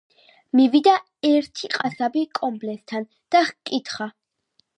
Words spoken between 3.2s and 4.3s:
და ჰკითხა: